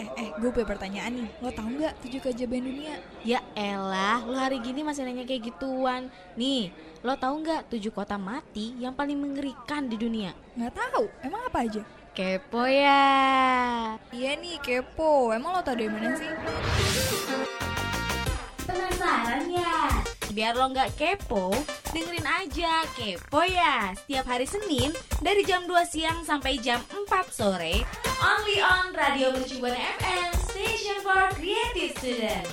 Eh, 0.00 0.08
eh, 0.16 0.28
gue 0.32 0.48
punya 0.48 0.64
pertanyaan 0.64 1.12
nih. 1.12 1.28
Lo 1.44 1.52
tau 1.52 1.68
nggak 1.68 1.92
tujuh 2.00 2.20
keajaiban 2.24 2.64
dunia? 2.64 2.96
Ya 3.20 3.44
elah, 3.52 4.24
lo 4.24 4.32
hari 4.32 4.56
gini 4.64 4.80
masih 4.80 5.04
nanya 5.04 5.28
kayak 5.28 5.52
gituan. 5.52 6.08
Nih, 6.40 6.72
lo 7.04 7.12
tahu 7.20 7.44
nggak 7.44 7.68
tujuh 7.68 7.92
kota 7.92 8.16
mati 8.16 8.72
yang 8.80 8.96
paling 8.96 9.20
mengerikan 9.20 9.92
di 9.92 10.00
dunia? 10.00 10.32
Nggak 10.56 10.72
tahu. 10.72 11.04
Emang 11.20 11.44
apa 11.44 11.68
aja? 11.68 11.84
Kepo 12.16 12.64
ya. 12.64 13.12
Iya 14.08 14.40
nih, 14.40 14.56
kepo. 14.64 15.36
Emang 15.36 15.52
lo 15.52 15.60
tau 15.60 15.76
dari 15.76 15.92
mana 15.92 16.16
sih? 16.16 16.32
Penasaran 18.64 19.44
ya? 19.52 19.99
Biar 20.30 20.54
lo 20.54 20.70
nggak 20.70 20.94
kepo, 20.94 21.50
dengerin 21.90 22.22
aja 22.22 22.86
Kepo 22.94 23.42
ya 23.42 23.90
Setiap 23.98 24.30
hari 24.30 24.46
Senin 24.46 24.94
dari 25.18 25.42
jam 25.42 25.66
2 25.66 25.74
siang 25.90 26.22
sampai 26.22 26.54
jam 26.62 26.78
4 26.86 27.10
sore 27.34 27.82
Only 28.22 28.62
on 28.62 28.94
Radio 28.94 29.34
Mercubuana 29.34 29.74
FM 29.98 30.30
Station 30.38 30.98
for 31.02 31.34
Creative 31.34 31.92
Student 31.98 32.46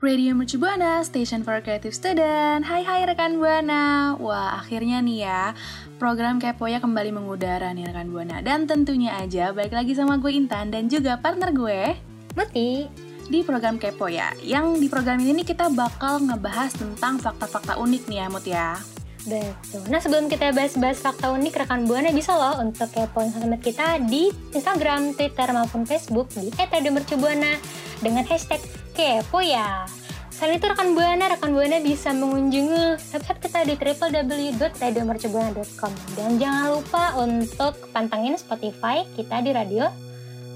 Radio 0.00 0.32
Mercu 0.32 0.56
Buana, 0.56 1.04
Station 1.04 1.44
for 1.44 1.60
Creative 1.60 1.92
Student. 1.92 2.64
Hai 2.64 2.80
hai 2.88 3.04
rekan 3.04 3.36
Buana. 3.36 4.16
Wah, 4.16 4.56
akhirnya 4.56 5.04
nih 5.04 5.28
ya, 5.28 5.52
program 6.00 6.40
Kepoya 6.40 6.80
kembali 6.80 7.12
mengudara 7.12 7.68
nih 7.76 7.84
rekan 7.84 8.08
Buana. 8.08 8.40
Dan 8.40 8.64
tentunya 8.64 9.20
aja 9.20 9.52
balik 9.52 9.76
lagi 9.76 9.92
sama 9.92 10.16
gue 10.16 10.32
Intan 10.32 10.72
dan 10.72 10.88
juga 10.88 11.20
partner 11.20 11.52
gue, 11.52 12.00
Muti. 12.32 13.09
Di 13.30 13.46
program 13.46 13.78
Kepoya. 13.78 14.34
Yang 14.42 14.82
di 14.82 14.90
program 14.90 15.22
ini 15.22 15.38
nih 15.40 15.54
kita 15.54 15.70
bakal 15.70 16.18
ngebahas 16.18 16.74
tentang 16.74 17.22
fakta-fakta 17.22 17.78
unik 17.78 18.02
nih 18.10 18.18
ya, 18.18 18.26
Mut 18.26 18.44
ya. 18.44 18.74
Betul. 19.20 19.84
Nah 19.92 20.00
sebelum 20.00 20.32
kita 20.32 20.48
bahas-bahas 20.56 21.04
fakta 21.04 21.28
unik, 21.36 21.60
rekan 21.64 21.84
Buana 21.84 22.08
bisa 22.10 22.34
loh 22.34 22.58
untuk 22.64 22.88
kepoin 22.88 23.28
sosmed 23.30 23.60
kita 23.60 24.00
di 24.08 24.32
Instagram, 24.56 25.12
Twitter 25.12 25.52
maupun 25.52 25.84
Facebook 25.84 26.32
di 26.34 26.48
@radiomercubuana 26.56 27.60
dengan 28.00 28.24
hashtag 28.24 28.64
kepo 28.96 29.44
ya. 29.44 29.84
Selain 30.32 30.56
itu 30.56 30.72
rekan 30.72 30.96
Buana, 30.96 31.28
rekan 31.28 31.52
Buana 31.52 31.84
bisa 31.84 32.16
mengunjungi 32.16 32.96
website 32.96 33.44
kita 33.44 33.60
di 33.68 33.76
www.radiomercubuana.com 33.76 35.92
dan 36.16 36.40
jangan 36.40 36.80
lupa 36.80 37.12
untuk 37.20 37.76
pantengin 37.92 38.40
Spotify 38.40 39.04
kita 39.20 39.44
di 39.44 39.52
Radio 39.52 39.92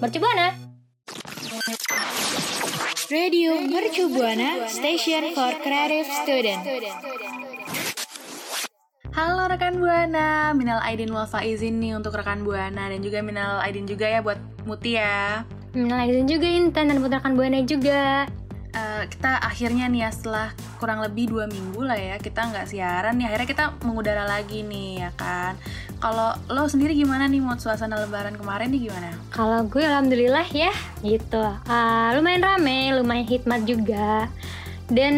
Mercubuana. 0.00 0.64
Radio 3.15 3.62
Mercu 3.62 4.11
Buana 4.11 4.67
Station 4.67 5.39
for 5.39 5.55
Creative 5.62 6.03
Student. 6.27 6.67
Halo 9.15 9.47
rekan 9.47 9.79
Buana, 9.79 10.51
Minal 10.51 10.83
Aidin 10.83 11.15
wal 11.15 11.31
Faizin 11.31 11.79
nih 11.79 11.95
untuk 11.95 12.19
rekan 12.19 12.43
Buana 12.43 12.91
dan 12.91 12.98
juga 13.06 13.23
Minal 13.23 13.62
Aidin 13.62 13.87
juga 13.87 14.11
ya 14.11 14.19
buat 14.19 14.43
Muti 14.67 14.98
ya. 14.98 15.47
Mengenal 15.79 16.11
dan 16.11 16.27
juga 16.27 16.48
Intan 16.59 16.91
dan 16.91 16.98
buat 16.98 17.15
rekan 17.15 17.39
Buana 17.39 17.62
juga. 17.62 18.27
Kita 19.08 19.41
akhirnya 19.41 19.86
nih 19.91 20.06
ya 20.06 20.10
setelah 20.10 20.48
kurang 20.78 21.00
lebih 21.00 21.33
dua 21.33 21.48
minggu 21.48 21.80
lah 21.80 21.97
ya 21.97 22.16
kita 22.20 22.50
nggak 22.50 22.69
siaran 22.69 23.16
nih 23.16 23.27
akhirnya 23.30 23.48
kita 23.48 23.64
mengudara 23.86 24.28
lagi 24.28 24.60
nih 24.60 25.06
ya 25.06 25.10
kan 25.16 25.56
kalau 26.05 26.36
lo 26.52 26.69
sendiri 26.69 26.92
gimana 26.92 27.25
nih 27.25 27.41
mau 27.41 27.56
suasana 27.56 27.97
lebaran 28.05 28.36
kemarin 28.36 28.69
nih 28.69 28.92
gimana 28.92 29.16
Kalau 29.32 29.64
gue 29.64 29.80
alhamdulillah 29.80 30.44
ya 30.52 30.72
gitu. 31.00 31.41
Ah, 31.64 32.12
lumayan 32.12 32.44
rame, 32.44 32.92
lumayan 32.92 33.25
hikmat 33.25 33.64
juga. 33.64 34.28
Dan 34.92 35.14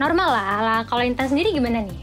normal 0.00 0.28
lah. 0.32 0.58
lah. 0.64 0.80
Kalau 0.88 1.04
Intan 1.04 1.28
sendiri 1.28 1.52
gimana 1.52 1.84
nih? 1.84 2.02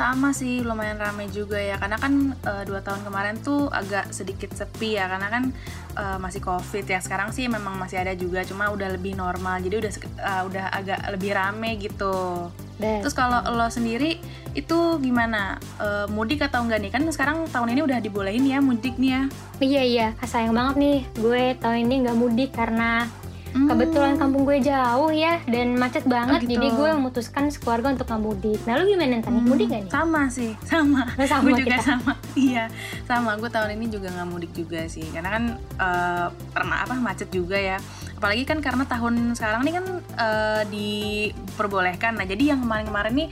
sama 0.00 0.32
sih 0.32 0.64
lumayan 0.64 0.96
rame 0.96 1.28
juga 1.28 1.60
ya 1.60 1.76
karena 1.76 2.00
kan 2.00 2.32
eh, 2.32 2.64
dua 2.64 2.80
tahun 2.80 3.04
kemarin 3.04 3.36
tuh 3.44 3.68
agak 3.68 4.08
sedikit 4.16 4.48
sepi 4.56 4.96
ya 4.96 5.04
karena 5.12 5.28
kan 5.28 5.52
eh, 5.96 6.18
masih 6.18 6.40
covid. 6.42 6.84
Ya 6.86 7.00
sekarang 7.02 7.34
sih 7.34 7.46
memang 7.46 7.78
masih 7.78 8.02
ada 8.02 8.12
juga 8.14 8.44
cuma 8.46 8.70
udah 8.70 8.94
lebih 8.94 9.16
normal. 9.18 9.58
Jadi 9.62 9.74
udah 9.86 9.92
eh, 10.00 10.42
udah 10.46 10.64
agak 10.74 11.00
lebih 11.14 11.30
rame 11.34 11.70
gitu. 11.80 12.48
Terus 12.80 13.12
kalau 13.12 13.44
lo 13.44 13.68
sendiri 13.68 14.16
itu 14.56 14.78
gimana? 15.04 15.60
Eh, 15.76 16.06
mudik 16.08 16.40
atau 16.40 16.64
enggak 16.64 16.80
nih? 16.80 16.90
Kan 16.90 17.04
sekarang 17.12 17.44
tahun 17.52 17.76
ini 17.76 17.80
udah 17.84 17.98
dibolehin 18.00 18.48
ya 18.48 18.58
mudik 18.64 18.96
nih 18.96 19.10
ya. 19.12 19.22
Iya 19.60 19.82
iya, 19.84 20.06
sayang 20.24 20.56
banget 20.56 20.74
nih 20.80 20.98
gue 21.20 21.42
tahun 21.60 21.84
ini 21.84 21.94
nggak 22.08 22.16
mudik 22.16 22.50
karena 22.56 23.04
Hmm. 23.50 23.66
kebetulan 23.66 24.14
kampung 24.14 24.46
gue 24.46 24.62
jauh 24.62 25.10
ya 25.10 25.42
dan 25.44 25.74
macet 25.74 26.06
banget. 26.06 26.46
gitu. 26.46 26.54
Jadi 26.54 26.68
gue 26.70 26.88
memutuskan 26.94 27.50
sekeluarga 27.50 27.90
untuk 27.92 28.06
mudik. 28.16 28.60
Nah 28.62 28.78
lu 28.78 28.86
gimana 28.86 29.18
Intan? 29.18 29.34
Hmm, 29.34 29.46
Mudik 29.46 29.66
gak 29.68 29.82
nih? 29.86 29.90
Sama 29.90 30.22
sih, 30.30 30.52
sama. 30.62 31.02
Oh, 31.18 31.26
sama 31.26 31.42
gue 31.48 31.60
juga 31.60 31.76
kita. 31.76 31.82
sama. 31.82 32.12
Iya, 32.38 32.70
sama. 33.04 33.34
Gue 33.36 33.50
tahun 33.50 33.74
ini 33.74 33.90
juga 33.90 34.06
nggak 34.08 34.28
mudik 34.30 34.52
juga 34.54 34.86
sih, 34.86 35.02
karena 35.10 35.34
kan 35.34 35.44
eh, 35.58 36.26
pernah 36.54 36.86
apa 36.86 36.94
macet 36.94 37.26
juga 37.28 37.58
ya. 37.58 37.82
Apalagi 38.14 38.46
kan 38.46 38.62
karena 38.62 38.86
tahun 38.86 39.34
sekarang 39.34 39.66
ini 39.66 39.72
kan 39.74 39.86
eh, 39.98 40.62
diperbolehkan. 40.70 42.14
Nah, 42.14 42.26
jadi 42.26 42.54
yang 42.54 42.62
kemarin-kemarin 42.62 43.14
nih, 43.16 43.28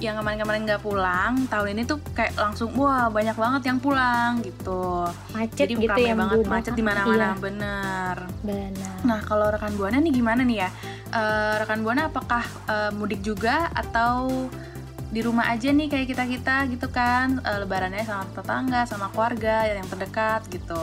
yang 0.00 0.16
kemarin-kemarin 0.16 0.64
nggak 0.64 0.80
pulang, 0.80 1.44
tahun 1.52 1.76
ini 1.76 1.82
tuh 1.84 2.00
kayak 2.16 2.32
langsung 2.40 2.72
wah 2.72 3.12
banyak 3.12 3.36
banget 3.36 3.62
yang 3.68 3.78
pulang 3.78 4.40
gitu. 4.40 5.04
Macet 5.36 5.68
jadi 5.68 5.72
gitu 5.76 6.00
ya 6.00 6.16
banget, 6.16 6.48
macet 6.48 6.72
di 6.72 6.80
mana-mana, 6.80 7.36
Iya, 7.36 7.36
bener. 7.36 8.16
benar. 8.40 8.96
Nah, 9.04 9.20
kalau 9.28 9.52
rekan 9.52 9.76
Buana 9.76 10.00
nih 10.00 10.12
gimana 10.16 10.40
nih 10.40 10.64
ya? 10.64 10.70
Eh, 11.12 11.54
rekan 11.60 11.84
Buana 11.84 12.08
apakah 12.08 12.40
eh, 12.64 12.90
mudik 12.96 13.20
juga 13.20 13.68
atau 13.76 14.48
di 15.12 15.20
rumah 15.20 15.52
aja 15.52 15.68
nih 15.68 15.92
kayak 15.92 16.06
kita-kita 16.16 16.64
gitu 16.72 16.88
kan? 16.88 17.44
Eh, 17.44 17.58
lebarannya 17.60 18.00
sama 18.00 18.24
tetangga, 18.32 18.88
sama 18.88 19.12
keluarga 19.12 19.68
yang 19.68 19.84
terdekat 19.84 20.48
gitu. 20.48 20.80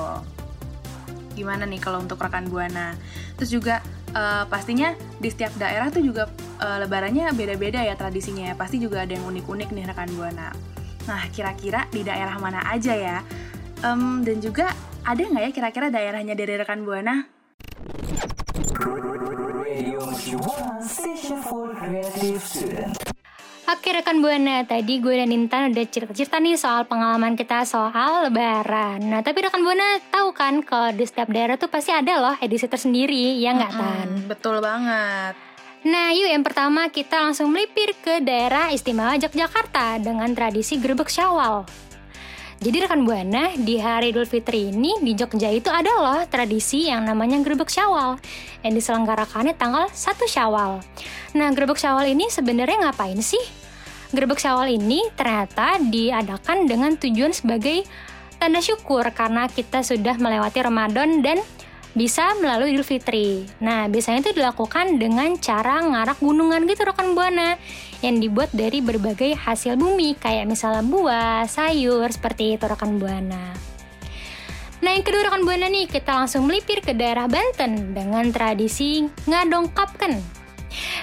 Gimana 1.33 1.65
nih 1.65 1.81
kalau 1.81 2.05
untuk 2.05 2.21
rekan 2.21 2.45
Buana? 2.45 2.93
Terus 3.33 3.49
juga 3.49 3.81
eh, 4.11 4.43
pastinya 4.47 4.93
di 5.17 5.27
setiap 5.31 5.55
daerah 5.57 5.89
tuh 5.89 6.03
juga 6.03 6.29
eh, 6.61 6.77
lebarannya 6.85 7.31
beda-beda 7.33 7.81
ya 7.83 7.95
tradisinya 7.97 8.51
ya. 8.51 8.55
Pasti 8.55 8.79
juga 8.79 9.03
ada 9.03 9.11
yang 9.15 9.25
unik-unik 9.27 9.69
nih 9.73 9.85
rekan 9.89 10.09
Buana. 10.15 10.49
Nah, 11.07 11.21
kira-kira 11.31 11.87
di 11.87 12.03
daerah 12.03 12.35
mana 12.37 12.67
aja 12.67 12.91
ya? 12.91 13.17
Em, 13.79 14.25
dan 14.27 14.37
juga 14.43 14.75
ada 15.07 15.21
nggak 15.23 15.43
ya 15.47 15.51
kira-kira 15.55 15.87
daerahnya 15.87 16.35
dari 16.35 16.59
rekan 16.59 16.83
Buana? 16.83 17.23
Oke 23.67 23.91
rekan 23.91 24.23
Buana, 24.23 24.63
tadi 24.63 25.03
gue 25.03 25.11
dan 25.11 25.27
Intan 25.27 25.75
udah 25.75 25.83
cerita-cerita 25.91 26.39
nih 26.39 26.55
soal 26.55 26.87
pengalaman 26.87 27.35
kita 27.35 27.67
soal 27.67 28.23
lebaran. 28.23 29.03
Nah 29.03 29.19
tapi 29.19 29.43
rekan 29.43 29.59
Buana 29.59 29.99
tahu 30.07 30.31
kan 30.31 30.63
kalau 30.63 30.95
di 30.95 31.03
setiap 31.03 31.27
daerah 31.27 31.59
tuh 31.59 31.67
pasti 31.67 31.91
ada 31.91 32.15
loh 32.15 32.35
edisi 32.39 32.63
tersendiri, 32.63 33.35
ya 33.35 33.51
nggak 33.51 33.73
Tan? 33.75 34.07
Hmm, 34.07 34.23
betul 34.31 34.63
banget. 34.63 35.35
Nah 35.83 36.15
yuk 36.15 36.31
yang 36.31 36.47
pertama 36.47 36.87
kita 36.87 37.19
langsung 37.19 37.51
melipir 37.51 37.91
ke 37.99 38.23
daerah 38.23 38.71
istimewa 38.71 39.19
Yogyakarta 39.19 39.99
dengan 39.99 40.31
tradisi 40.31 40.79
gerbek 40.79 41.11
syawal. 41.11 41.67
Jadi 42.57 42.81
rekan 42.81 43.05
Buana, 43.05 43.53
di 43.53 43.77
hari 43.77 44.09
Idul 44.09 44.25
Fitri 44.25 44.73
ini 44.73 44.97
di 44.97 45.13
Jogja 45.13 45.53
itu 45.53 45.69
ada 45.69 45.93
loh 45.93 46.25
tradisi 46.25 46.89
yang 46.89 47.05
namanya 47.05 47.37
gerbek 47.45 47.69
syawal 47.69 48.17
yang 48.65 48.73
diselenggarakannya 48.73 49.53
tanggal 49.53 49.85
1 49.93 49.93
syawal. 50.25 50.81
Nah 51.37 51.53
gerbek 51.53 51.77
syawal 51.77 52.09
ini 52.09 52.25
sebenarnya 52.33 52.89
ngapain 52.89 53.21
sih? 53.21 53.39
Gerbek 54.09 54.41
syawal 54.41 54.73
ini 54.73 55.05
ternyata 55.13 55.77
diadakan 55.77 56.65
dengan 56.65 56.97
tujuan 56.97 57.29
sebagai 57.29 57.85
tanda 58.41 58.57
syukur 58.57 59.05
karena 59.13 59.45
kita 59.45 59.85
sudah 59.85 60.17
melewati 60.17 60.57
Ramadan 60.57 61.21
dan 61.21 61.37
bisa 61.97 62.37
melalui 62.37 62.77
Idul 62.77 62.85
Fitri. 62.85 63.49
Nah, 63.57 63.89
biasanya 63.89 64.21
itu 64.21 64.37
dilakukan 64.37 65.01
dengan 65.01 65.33
cara 65.41 65.81
ngarak 65.81 66.21
gunungan 66.21 66.69
gitu 66.69 66.85
rekan 66.85 67.17
Buana 67.17 67.57
yang 68.05 68.21
dibuat 68.21 68.53
dari 68.53 68.85
berbagai 68.85 69.33
hasil 69.33 69.73
bumi 69.81 70.13
kayak 70.13 70.45
misalnya 70.45 70.85
buah, 70.85 71.49
sayur 71.49 72.05
seperti 72.13 72.53
itu 72.53 72.69
rekan 72.69 73.01
Buana. 73.01 73.57
Nah, 74.77 74.91
yang 74.93 75.01
kedua 75.01 75.25
rekan 75.25 75.41
Buana 75.41 75.65
nih, 75.73 75.89
kita 75.89 76.13
langsung 76.13 76.45
melipir 76.45 76.85
ke 76.85 76.93
daerah 76.93 77.25
Banten 77.25 77.97
dengan 77.97 78.29
tradisi 78.29 79.09
ngadongkapkan. 79.25 80.21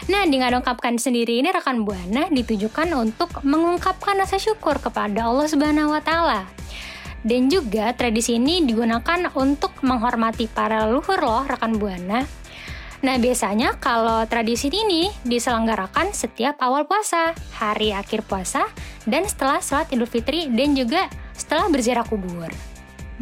Nah, 0.06 0.22
di 0.30 0.38
ngadongkapkan 0.38 0.94
sendiri 0.94 1.42
ini 1.42 1.50
rekan 1.50 1.82
Buana 1.82 2.30
ditujukan 2.30 2.86
untuk 2.94 3.42
mengungkapkan 3.42 4.14
rasa 4.14 4.38
syukur 4.38 4.78
kepada 4.78 5.26
Allah 5.26 5.50
Subhanahu 5.50 5.90
wa 5.90 5.98
taala. 5.98 6.53
Dan 7.24 7.48
juga 7.48 7.96
tradisi 7.96 8.36
ini 8.36 8.60
digunakan 8.60 9.32
untuk 9.32 9.72
menghormati 9.80 10.44
para 10.44 10.84
leluhur 10.84 11.18
loh 11.24 11.42
rekan 11.48 11.80
Buana. 11.80 12.20
Nah, 13.04 13.16
biasanya 13.20 13.76
kalau 13.80 14.24
tradisi 14.28 14.72
ini 14.72 15.12
diselenggarakan 15.28 16.12
setiap 16.12 16.56
awal 16.60 16.88
puasa, 16.88 17.36
hari 17.56 17.92
akhir 17.92 18.24
puasa, 18.24 18.64
dan 19.04 19.28
setelah 19.28 19.60
sholat 19.60 19.88
Idul 19.92 20.08
Fitri 20.08 20.48
dan 20.52 20.72
juga 20.72 21.08
setelah 21.36 21.68
berziarah 21.68 22.04
kubur. 22.04 22.48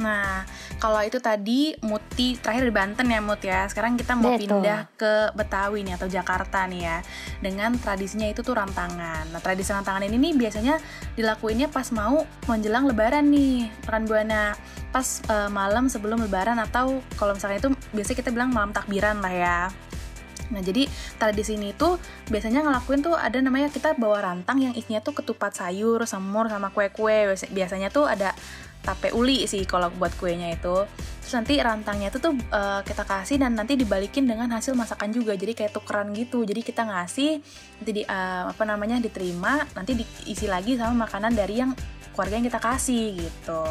Nah, 0.01 0.49
kalau 0.81 1.05
itu 1.05 1.21
tadi 1.21 1.77
Muti 1.85 2.41
terakhir 2.41 2.65
di 2.65 2.75
Banten 2.75 3.07
ya 3.13 3.21
Mut 3.21 3.41
ya. 3.45 3.69
Sekarang 3.69 4.01
kita 4.01 4.17
mau 4.17 4.33
Betul. 4.33 4.63
pindah 4.63 4.89
ke 4.97 5.13
Betawi 5.37 5.85
nih 5.85 5.95
atau 6.01 6.09
Jakarta 6.09 6.65
nih 6.65 6.81
ya. 6.81 6.99
Dengan 7.45 7.77
tradisinya 7.77 8.29
itu 8.29 8.41
tuh 8.41 8.57
rantangan. 8.57 9.29
Nah, 9.29 9.41
tradisi 9.45 9.73
rantangan 9.73 10.05
ini 10.09 10.17
nih 10.17 10.33
biasanya 10.39 10.75
dilakuinnya 11.19 11.69
pas 11.69 11.93
mau 11.93 12.25
menjelang 12.49 12.89
lebaran 12.89 13.29
nih, 13.29 13.69
rekan 13.85 14.09
Buana. 14.09 14.57
pas 14.93 15.25
uh, 15.33 15.49
malam 15.49 15.89
sebelum 15.89 16.21
lebaran 16.21 16.61
atau 16.61 17.01
kalau 17.17 17.33
misalnya 17.33 17.65
itu 17.65 17.73
biasanya 17.97 18.19
kita 18.21 18.29
bilang 18.29 18.53
malam 18.53 18.77
takbiran 18.77 19.25
lah 19.25 19.33
ya 19.33 19.59
Nah 20.53 20.61
jadi 20.61 20.85
tradisi 21.17 21.57
ini 21.57 21.73
tuh 21.73 21.97
biasanya 22.29 22.61
ngelakuin 22.63 23.01
tuh 23.01 23.17
ada 23.17 23.41
namanya 23.41 23.73
kita 23.73 23.97
bawa 23.97 24.21
rantang 24.21 24.61
yang 24.61 24.77
isinya 24.77 25.01
tuh 25.01 25.17
ketupat 25.17 25.57
sayur, 25.57 26.05
semur 26.05 26.53
sama 26.53 26.69
kue-kue. 26.71 27.33
Biasanya 27.51 27.89
tuh 27.89 28.05
ada 28.05 28.37
tape 28.83 29.15
uli 29.15 29.47
sih 29.47 29.63
kalau 29.65 29.89
buat 29.95 30.13
kuenya 30.19 30.59
itu. 30.59 30.85
Terus 31.23 31.33
nanti 31.39 31.55
rantangnya 31.63 32.11
itu 32.11 32.19
tuh 32.19 32.35
uh, 32.51 32.83
kita 32.83 33.07
kasih 33.07 33.39
dan 33.39 33.55
nanti 33.55 33.79
dibalikin 33.79 34.27
dengan 34.27 34.51
hasil 34.51 34.75
masakan 34.75 35.15
juga. 35.15 35.39
Jadi 35.39 35.55
kayak 35.55 35.73
tukeran 35.73 36.11
gitu. 36.13 36.43
Jadi 36.43 36.61
kita 36.67 36.83
ngasih 36.83 37.39
nanti 37.79 37.91
di 37.95 38.03
uh, 38.03 38.51
apa 38.51 38.63
namanya 38.67 38.99
diterima, 38.99 39.63
nanti 39.73 39.95
diisi 39.95 40.51
lagi 40.51 40.75
sama 40.75 41.07
makanan 41.07 41.33
dari 41.33 41.63
yang 41.63 41.73
keluarga 42.13 42.35
yang 42.43 42.47
kita 42.51 42.61
kasih 42.61 43.05
gitu. 43.17 43.65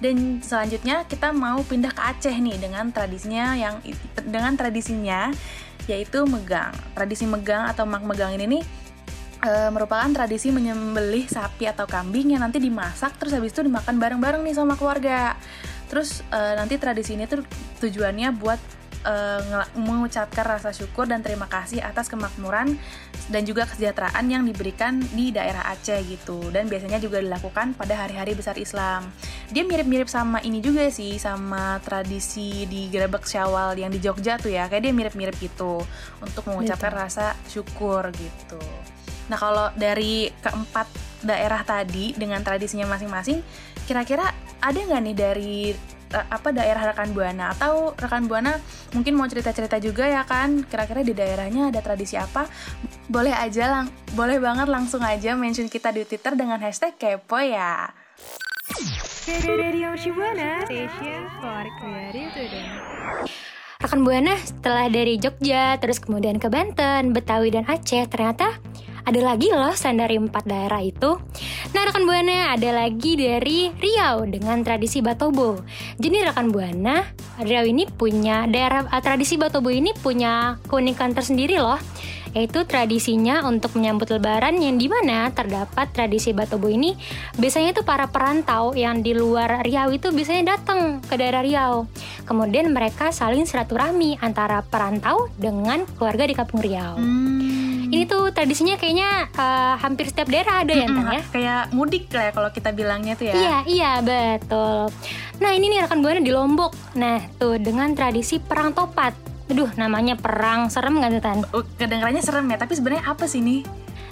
Dan 0.00 0.40
selanjutnya 0.40 1.04
kita 1.04 1.28
mau 1.30 1.60
pindah 1.60 1.92
ke 1.92 2.00
Aceh 2.00 2.32
nih 2.32 2.56
dengan 2.56 2.88
tradisinya 2.88 3.52
yang 3.52 3.84
dengan 4.24 4.56
tradisinya 4.56 5.28
yaitu 5.84 6.24
megang. 6.24 6.72
Tradisi 6.96 7.28
megang 7.28 7.68
atau 7.68 7.84
mak 7.84 8.00
megang 8.08 8.32
ini 8.32 8.58
nih 8.58 8.62
e, 9.40 9.52
merupakan 9.72 10.08
tradisi 10.12 10.52
menyembelih 10.52 11.26
sapi 11.26 11.68
atau 11.68 11.88
kambing 11.88 12.36
yang 12.36 12.44
nanti 12.44 12.60
dimasak 12.60 13.16
terus 13.16 13.36
habis 13.36 13.52
itu 13.52 13.66
dimakan 13.66 13.96
bareng-bareng 13.96 14.44
nih 14.44 14.54
sama 14.56 14.76
keluarga. 14.76 15.36
Terus 15.88 16.22
e, 16.28 16.40
nanti 16.56 16.76
tradisi 16.76 17.16
ini 17.16 17.26
tuh 17.26 17.42
tujuannya 17.80 18.30
buat 18.36 18.60
uh, 19.04 19.64
mengucapkan 19.76 20.44
rasa 20.44 20.70
syukur 20.74 21.08
dan 21.08 21.24
terima 21.24 21.48
kasih 21.48 21.80
atas 21.80 22.10
kemakmuran 22.10 22.76
dan 23.30 23.42
juga 23.46 23.64
kesejahteraan 23.68 24.26
yang 24.26 24.42
diberikan 24.42 25.00
di 25.14 25.30
daerah 25.30 25.70
Aceh 25.70 26.00
gitu 26.04 26.50
dan 26.50 26.66
biasanya 26.66 26.98
juga 26.98 27.22
dilakukan 27.22 27.78
pada 27.78 27.94
hari-hari 27.96 28.34
besar 28.34 28.58
Islam 28.58 29.08
dia 29.54 29.62
mirip-mirip 29.64 30.10
sama 30.10 30.42
ini 30.42 30.58
juga 30.58 30.90
sih 30.90 31.16
sama 31.16 31.78
tradisi 31.84 32.66
di 32.66 32.90
Grebek 32.90 33.24
Syawal 33.24 33.78
yang 33.78 33.92
di 33.92 34.02
Jogja 34.02 34.36
tuh 34.36 34.50
ya 34.50 34.66
kayak 34.66 34.82
dia 34.90 34.94
mirip-mirip 34.94 35.36
gitu 35.38 35.80
untuk 36.20 36.42
mengucapkan 36.50 36.92
Betul. 36.92 37.02
rasa 37.06 37.26
syukur 37.46 38.10
gitu 38.14 38.60
nah 39.30 39.38
kalau 39.38 39.70
dari 39.78 40.28
keempat 40.42 40.90
daerah 41.22 41.62
tadi 41.62 42.12
dengan 42.18 42.42
tradisinya 42.42 42.90
masing-masing 42.90 43.38
kira-kira 43.86 44.26
ada 44.60 44.76
nggak 44.76 45.02
nih 45.06 45.16
dari 45.16 45.54
uh, 46.14 46.26
apa 46.30 46.50
daerah 46.50 46.92
rekan 46.92 47.10
buana? 47.14 47.54
Atau 47.54 47.94
rekan 47.96 48.26
buana 48.26 48.58
mungkin 48.94 49.16
mau 49.16 49.26
cerita-cerita 49.26 49.78
juga 49.78 50.06
ya 50.06 50.22
kan? 50.26 50.62
Kira-kira 50.66 51.00
di 51.06 51.14
daerahnya 51.14 51.70
ada 51.72 51.80
tradisi 51.80 52.18
apa? 52.18 52.46
Boleh 53.10 53.34
aja 53.34 53.66
lang 53.70 53.86
boleh 54.14 54.38
banget 54.42 54.66
langsung 54.66 55.02
aja 55.02 55.34
mention 55.38 55.70
kita 55.70 55.94
di 55.94 56.06
twitter 56.06 56.34
dengan 56.34 56.58
hashtag 56.60 56.94
kepo 56.98 57.38
ya. 57.40 57.90
Radio 59.30 59.94
Shibuana 59.94 60.66
Station 60.66 61.22
for 61.38 61.64
Creative 61.78 62.30
Student 62.34 62.70
Rekan 63.80 64.04
Buana 64.04 64.36
setelah 64.36 64.92
dari 64.92 65.16
Jogja, 65.16 65.80
terus 65.80 65.96
kemudian 65.96 66.36
ke 66.36 66.52
Banten, 66.52 67.16
Betawi, 67.16 67.48
dan 67.48 67.64
Aceh, 67.64 68.04
ternyata 68.12 68.60
ada 69.04 69.20
lagi 69.20 69.48
loh 69.50 69.72
selain 69.72 69.98
dari 70.00 70.16
empat 70.20 70.44
daerah 70.44 70.80
itu. 70.84 71.16
Nah 71.72 71.82
rekan 71.86 72.04
Buana 72.04 72.54
ada 72.54 72.70
lagi 72.74 73.16
dari 73.16 73.72
Riau 73.72 74.26
dengan 74.28 74.60
tradisi 74.60 75.00
Batobo. 75.00 75.62
Jadi 75.96 76.16
rekan 76.24 76.52
Buana, 76.52 77.04
Riau 77.40 77.64
ini 77.64 77.88
punya 77.88 78.44
daerah 78.50 78.86
uh, 78.86 79.02
tradisi 79.02 79.40
Batobo 79.40 79.70
ini 79.72 79.94
punya 79.96 80.58
keunikan 80.68 81.14
tersendiri 81.16 81.58
loh. 81.58 81.78
Yaitu 82.30 82.62
tradisinya 82.62 83.42
untuk 83.42 83.74
menyambut 83.74 84.06
lebaran 84.06 84.54
yang 84.62 84.78
di 84.78 84.86
mana 84.86 85.34
terdapat 85.34 85.90
tradisi 85.90 86.30
Batobo 86.30 86.70
ini. 86.70 86.94
Biasanya 87.34 87.74
itu 87.74 87.82
para 87.82 88.06
perantau 88.06 88.70
yang 88.78 89.02
di 89.02 89.18
luar 89.18 89.66
Riau 89.66 89.90
itu 89.90 90.14
biasanya 90.14 90.54
datang 90.54 91.02
ke 91.02 91.18
daerah 91.18 91.42
Riau. 91.42 91.90
Kemudian 92.30 92.70
mereka 92.70 93.10
saling 93.10 93.50
silaturahmi 93.50 94.22
antara 94.22 94.62
perantau 94.62 95.26
dengan 95.34 95.82
keluarga 95.98 96.22
di 96.22 96.34
kampung 96.38 96.62
Riau. 96.62 96.94
Hmm 97.02 97.29
ini 97.90 98.06
tuh 98.06 98.30
tradisinya 98.30 98.78
kayaknya 98.78 99.26
uh, 99.34 99.74
hampir 99.82 100.06
setiap 100.06 100.30
daerah 100.30 100.62
ada 100.62 100.72
ya, 100.72 100.86
Tan 100.86 101.06
ya? 101.10 101.22
Kayak 101.34 101.62
mudik 101.74 102.06
lah 102.14 102.30
ya 102.30 102.32
kalau 102.32 102.50
kita 102.54 102.70
bilangnya 102.70 103.14
tuh 103.18 103.26
ya. 103.28 103.34
Iya, 103.34 103.56
iya, 103.66 103.92
betul. 104.00 104.94
Nah, 105.42 105.50
ini 105.50 105.66
nih 105.74 105.82
rekan 105.84 105.98
Buana 105.98 106.22
di 106.22 106.30
Lombok. 106.30 106.72
Nah, 106.94 107.18
tuh 107.36 107.58
dengan 107.58 107.90
tradisi 107.92 108.38
perang 108.38 108.70
topat. 108.70 109.12
Aduh, 109.50 109.66
namanya 109.74 110.14
perang 110.14 110.70
serem 110.70 111.02
gak 111.02 111.10
tuh, 111.10 111.22
Tan? 111.22 111.38
Oh, 111.50 111.66
kedengarannya 111.74 112.22
serem 112.22 112.46
ya, 112.46 112.56
tapi 112.62 112.78
sebenarnya 112.78 113.02
apa 113.10 113.26
sih 113.26 113.42
nih? 113.42 113.66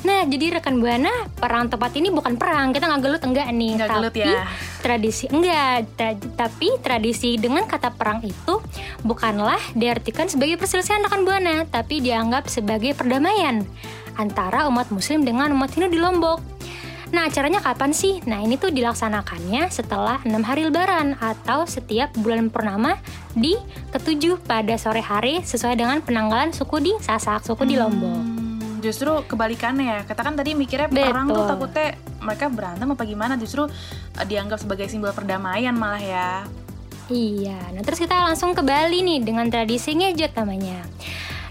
Nah, 0.07 0.23
jadi 0.31 0.59
rekan 0.59 0.79
buana 0.79 1.11
perang 1.35 1.67
tepat 1.67 1.99
ini 1.99 2.15
bukan 2.15 2.39
perang, 2.39 2.71
kita 2.71 2.87
nggak 2.87 3.03
gelut 3.03 3.23
enggak 3.27 3.49
nih, 3.51 3.71
nggak 3.75 3.89
tapi 3.91 3.99
gelut 3.99 4.15
ya. 4.15 4.47
tradisi 4.79 5.25
enggak, 5.27 5.75
tra 5.99 6.11
tapi 6.39 6.69
tradisi 6.79 7.35
dengan 7.35 7.67
kata 7.67 7.91
perang 7.99 8.23
itu 8.23 8.63
bukanlah 9.03 9.59
diartikan 9.75 10.31
sebagai 10.31 10.55
perselisihan 10.55 11.03
rekan 11.03 11.27
buana, 11.27 11.67
tapi 11.67 11.99
dianggap 11.99 12.47
sebagai 12.47 12.95
perdamaian 12.95 13.67
antara 14.15 14.71
umat 14.71 14.95
muslim 14.95 15.27
dengan 15.27 15.51
umat 15.59 15.75
Hindu 15.75 15.91
di 15.91 15.99
Lombok. 15.99 16.39
Nah, 17.09 17.25
acaranya 17.25 17.65
kapan 17.65 17.97
sih? 17.97 18.21
Nah, 18.29 18.45
ini 18.45 18.61
tuh 18.61 18.69
dilaksanakannya 18.69 19.73
setelah 19.73 20.21
enam 20.29 20.45
hari 20.45 20.69
lebaran 20.69 21.17
atau 21.17 21.65
setiap 21.65 22.13
bulan 22.21 22.53
purnama 22.53 23.01
di 23.33 23.57
ketujuh 23.97 24.45
pada 24.45 24.77
sore 24.77 25.01
hari 25.01 25.41
sesuai 25.41 25.75
dengan 25.81 26.05
penanggalan 26.05 26.53
suku 26.53 26.85
di 26.85 26.93
Sasak, 27.01 27.49
suku 27.49 27.65
hmm. 27.65 27.71
di 27.73 27.77
Lombok 27.81 28.28
justru 28.79 29.23
kebalikannya 29.27 29.85
ya 29.85 29.99
katakan 30.07 30.35
tadi 30.35 30.55
mikirnya 30.55 30.89
Betul. 30.89 31.05
perang 31.11 31.27
tuh 31.31 31.45
takutnya 31.45 31.89
mereka 32.23 32.45
berantem 32.51 32.89
apa 32.91 33.05
gimana 33.07 33.35
justru 33.39 33.67
uh, 33.67 34.27
dianggap 34.27 34.59
sebagai 34.63 34.87
simbol 34.91 35.13
perdamaian 35.13 35.75
malah 35.75 36.03
ya 36.03 36.31
Iya, 37.09 37.73
nah 37.73 37.81
terus 37.81 38.05
kita 38.05 38.21
langsung 38.21 38.53
ke 38.53 38.61
Bali 38.61 39.01
nih 39.01 39.25
dengan 39.25 39.49
tradisi 39.49 39.97
ngejot 39.97 40.29
namanya. 40.45 40.85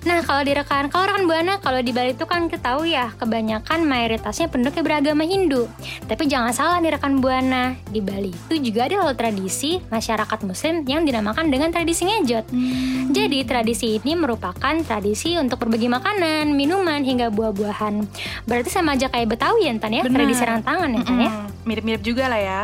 Nah, 0.07 0.24
kalau 0.24 0.39
di 0.39 0.56
rekan, 0.56 0.88
kalau 0.88 1.04
rekan 1.04 1.27
Buana, 1.27 1.59
kalau 1.59 1.83
di 1.83 1.92
Bali 1.92 2.15
itu 2.15 2.24
kan 2.24 2.48
kita 2.48 2.63
tahu 2.63 2.88
ya, 2.88 3.12
kebanyakan 3.19 3.83
mayoritasnya 3.83 4.48
penduduknya 4.48 4.80
beragama 4.80 5.27
Hindu. 5.27 5.68
Tapi 6.07 6.31
jangan 6.31 6.56
salah 6.56 6.80
nih 6.80 6.95
rekan 6.95 7.19
Buana, 7.19 7.75
di 7.92 8.00
Bali 8.00 8.31
itu 8.31 8.71
juga 8.71 8.88
ada 8.88 9.04
loh 9.04 9.12
tradisi 9.12 9.83
masyarakat 9.92 10.39
muslim 10.48 10.88
yang 10.88 11.04
dinamakan 11.04 11.51
dengan 11.51 11.75
tradisi 11.75 12.07
ngejot. 12.07 12.48
Hmm. 12.48 13.12
Jadi, 13.12 13.44
tradisi 13.44 14.00
ini 14.00 14.15
merupakan 14.15 14.80
tradisi 14.88 15.36
untuk 15.36 15.68
berbagi 15.68 15.92
makanan, 15.92 16.56
minuman, 16.56 17.04
hingga 17.04 17.27
buah-buahan. 17.27 18.07
Berarti 18.48 18.71
sama 18.71 18.95
aja 18.95 19.12
kayak 19.12 19.36
Betawi 19.36 19.68
ya, 19.68 19.75
Tan 19.75 19.92
ya? 19.92 20.07
Bener. 20.07 20.24
Tradisi 20.24 20.44
rantangan 20.48 20.88
ya, 20.88 21.01
Tan 21.04 21.19
ya? 21.19 21.31
Mirip-mirip 21.68 22.00
juga 22.00 22.31
lah 22.31 22.39
ya. 22.39 22.62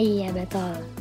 Iya, 0.00 0.32
betul. 0.32 0.95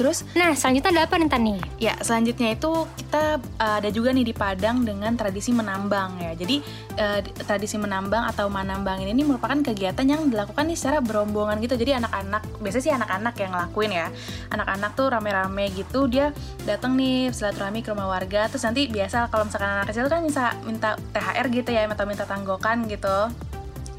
Terus, 0.00 0.24
nah 0.32 0.56
selanjutnya 0.56 0.96
ada 0.96 1.02
apa 1.04 1.20
nih 1.20 1.28
Tani? 1.28 1.54
Ya, 1.76 1.92
selanjutnya 2.00 2.56
itu 2.56 2.88
kita 2.96 3.36
uh, 3.36 3.76
ada 3.84 3.92
juga 3.92 4.16
nih 4.16 4.24
di 4.24 4.32
Padang 4.32 4.80
dengan 4.80 5.12
tradisi 5.12 5.52
menambang 5.52 6.16
ya. 6.24 6.32
Jadi 6.32 6.64
uh, 6.96 7.20
tradisi 7.44 7.76
menambang 7.76 8.24
atau 8.32 8.48
manambang 8.48 9.04
ini, 9.04 9.12
ini 9.12 9.28
merupakan 9.28 9.60
kegiatan 9.60 10.08
yang 10.08 10.32
dilakukan 10.32 10.64
nih 10.72 10.78
secara 10.80 11.04
berombongan 11.04 11.60
gitu. 11.60 11.76
Jadi 11.76 12.00
anak-anak, 12.00 12.64
biasanya 12.64 12.84
sih 12.88 12.94
anak-anak 12.96 13.34
yang 13.44 13.50
ngelakuin 13.52 13.92
ya. 13.92 14.08
Anak-anak 14.48 14.90
tuh 14.96 15.06
rame-rame 15.12 15.68
gitu, 15.76 16.08
dia 16.08 16.32
datang 16.64 16.96
nih 16.96 17.28
silaturahmi 17.36 17.84
ke 17.84 17.92
rumah 17.92 18.08
warga. 18.08 18.48
Terus 18.48 18.64
nanti 18.64 18.88
biasa 18.88 19.28
kalau 19.28 19.44
misalkan 19.52 19.68
anak 19.68 19.92
kecil 19.92 20.08
kan 20.08 20.24
bisa 20.24 20.56
minta 20.64 20.96
THR 21.12 21.46
gitu 21.52 21.70
ya, 21.76 21.84
atau 21.84 22.08
minta 22.08 22.24
tanggokan 22.24 22.88
gitu. 22.88 23.28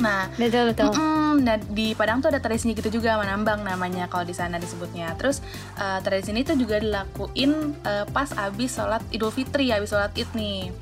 Nah, 0.02 0.28
betul 0.36 0.74
betul. 0.74 0.92
Mm, 0.98 1.36
nah 1.46 1.56
di 1.62 1.94
Padang 1.94 2.20
tuh 2.20 2.34
ada 2.34 2.42
tradisinya 2.42 2.74
gitu 2.74 3.00
juga 3.00 3.16
menambang 3.22 3.62
namanya 3.62 4.10
kalau 4.10 4.26
di 4.26 4.34
sana 4.34 4.58
disebutnya. 4.58 5.14
Terus 5.16 5.40
uh, 5.78 6.02
tradisi 6.02 6.34
ini 6.34 6.42
tuh 6.42 6.58
juga 6.58 6.82
dilakuin 6.82 7.78
uh, 7.86 8.06
pas 8.10 8.28
abis 8.34 8.76
sholat 8.76 9.06
Idul 9.14 9.32
Fitri, 9.32 9.70
abis 9.70 9.94
sholat 9.94 10.12
Id 10.18 10.34
nih. 10.34 10.74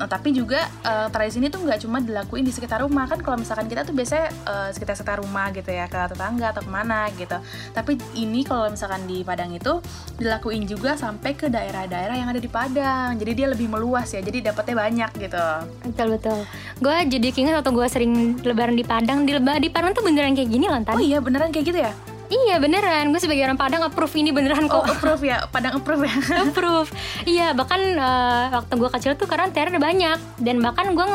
Nah, 0.00 0.08
tapi 0.08 0.32
juga 0.32 0.66
uh, 0.82 1.08
tradisi 1.12 1.38
ini 1.38 1.52
tuh 1.52 1.62
nggak 1.64 1.84
cuma 1.84 2.00
dilakuin 2.00 2.44
di 2.46 2.52
sekitar 2.52 2.80
rumah 2.80 3.04
kan 3.04 3.20
kalau 3.20 3.36
misalkan 3.40 3.68
kita 3.68 3.84
tuh 3.84 3.92
biasanya 3.92 4.32
uh, 4.48 4.68
sekitar 4.72 4.96
sekitar 4.96 5.20
rumah 5.20 5.52
gitu 5.52 5.68
ya 5.68 5.86
ke 5.86 5.98
tetangga 6.10 6.52
atau 6.52 6.62
ke 6.64 6.70
mana 6.70 7.08
gitu. 7.14 7.36
Tapi 7.76 8.00
ini 8.16 8.42
kalau 8.42 8.72
misalkan 8.72 9.04
di 9.04 9.22
Padang 9.22 9.52
itu 9.52 9.78
dilakuin 10.16 10.64
juga 10.64 10.96
sampai 10.96 11.36
ke 11.36 11.52
daerah-daerah 11.52 12.16
yang 12.16 12.28
ada 12.32 12.40
di 12.40 12.50
Padang. 12.50 13.16
Jadi 13.20 13.32
dia 13.36 13.46
lebih 13.52 13.68
meluas 13.68 14.08
ya. 14.10 14.20
Jadi 14.24 14.42
dapetnya 14.42 14.76
banyak 14.76 15.10
gitu. 15.20 15.46
Betul 15.92 16.06
betul. 16.18 16.38
Gue 16.80 16.96
jadi 17.06 17.28
ingat 17.32 17.64
atau 17.64 17.72
gue 17.74 17.86
sering 17.88 18.38
lebaran 18.42 18.76
di 18.76 18.84
Padang 18.86 19.24
di 19.28 19.32
lebaran 19.34 19.62
di 19.62 19.70
Padang 19.70 19.92
tuh 19.92 20.04
beneran 20.04 20.34
kayak 20.34 20.50
gini 20.50 20.66
loh 20.68 20.80
Oh 20.92 21.00
iya 21.00 21.18
beneran 21.22 21.54
kayak 21.54 21.66
gitu 21.72 21.80
ya? 21.80 21.92
Iya 22.32 22.56
beneran, 22.56 23.12
gue 23.12 23.20
sebagai 23.20 23.44
orang 23.44 23.60
Padang 23.60 23.84
approve 23.84 24.14
ini 24.16 24.32
beneran 24.32 24.64
kok. 24.64 24.80
Oh, 24.80 24.88
approve 24.88 25.20
ya, 25.28 25.44
Padang 25.52 25.84
approve 25.84 26.08
ya. 26.08 26.14
approve. 26.48 26.88
Iya, 27.28 27.52
bahkan 27.52 27.80
uh, 28.00 28.44
waktu 28.56 28.72
gue 28.80 28.90
kecil 28.96 29.12
tuh 29.20 29.28
karena 29.28 29.52
teror 29.52 29.76
banyak 29.76 30.16
dan 30.40 30.56
bahkan 30.64 30.96
gue 30.96 31.06